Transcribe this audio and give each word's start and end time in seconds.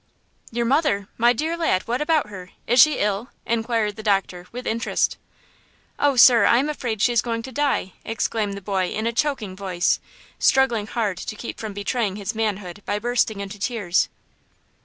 "Your 0.51 0.65
mother! 0.65 1.09
My 1.19 1.31
dear 1.31 1.55
lad, 1.55 1.83
what 1.87 2.01
about 2.01 2.29
her? 2.29 2.49
Is 2.65 2.81
she 2.81 2.97
ill?" 2.97 3.29
inquired 3.45 3.97
the 3.97 4.01
doctor, 4.01 4.47
with 4.51 4.65
interest. 4.65 5.15
"Oh, 5.99 6.15
sir, 6.15 6.45
I 6.45 6.57
am 6.57 6.69
afraid 6.69 7.03
she 7.03 7.13
is 7.13 7.21
going 7.21 7.43
to 7.43 7.51
die?" 7.51 7.93
exclaimed 8.03 8.55
the 8.57 8.61
boy 8.61 8.87
in 8.89 9.05
a 9.05 9.13
choking 9.13 9.55
voice, 9.55 9.99
struggling 10.39 10.87
hard 10.87 11.17
to 11.17 11.35
keep 11.35 11.59
from 11.59 11.73
betraying 11.73 12.15
his 12.15 12.33
manhood 12.33 12.81
by 12.87 12.97
bursting 12.97 13.41
into 13.41 13.59
tears. 13.59 14.09